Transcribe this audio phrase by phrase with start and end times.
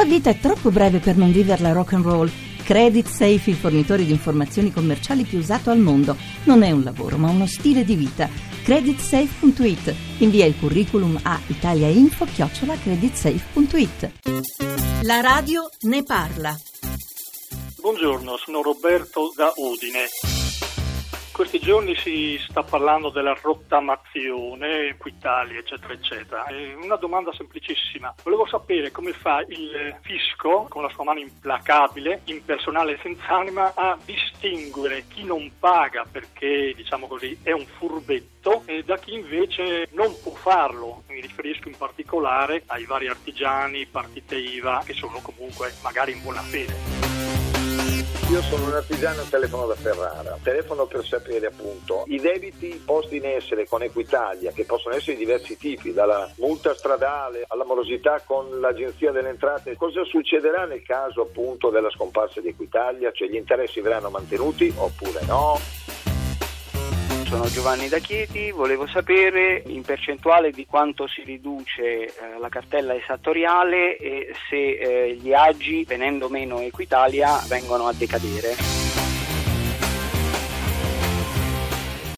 [0.00, 2.30] tua vita è troppo breve per non viverla rock and roll.
[2.64, 6.16] Credit Safe, il fornitore di informazioni commerciali più usato al mondo.
[6.44, 8.26] Non è un lavoro, ma uno stile di vita.
[8.62, 9.94] Creditsafe.it.
[10.18, 14.12] Invia il curriculum a italiainfo-creditsafe.it.
[15.02, 16.58] La radio ne parla.
[17.78, 20.29] Buongiorno, sono Roberto da Udine
[21.32, 26.44] questi giorni si sta parlando della rottamazione, Equitalia, eccetera, eccetera.
[26.46, 28.14] E una domanda semplicissima.
[28.22, 33.72] Volevo sapere come fa il fisco, con la sua mano implacabile, impersonale e senza anima,
[33.74, 39.88] a distinguere chi non paga perché, diciamo così, è un furbetto e da chi invece
[39.92, 41.02] non può farlo.
[41.08, 46.40] Mi riferisco in particolare ai vari artigiani, partite IVA, che sono comunque magari in buona
[46.40, 47.19] fede.
[48.30, 50.38] Io sono un artigiano e telefono da Ferrara.
[50.40, 55.24] Telefono per sapere appunto i debiti posti in essere con Equitalia, che possono essere di
[55.24, 59.74] diversi tipi, dalla multa stradale alla morosità con l'Agenzia delle Entrate.
[59.74, 63.10] Cosa succederà nel caso appunto della scomparsa di Equitalia?
[63.10, 65.58] Cioè gli interessi verranno mantenuti oppure no?
[67.30, 72.92] Sono Giovanni da Chieti, volevo sapere in percentuale di quanto si riduce eh, la cartella
[72.92, 78.79] esattoriale e se eh, gli agi, venendo meno Equitalia, vengono a decadere.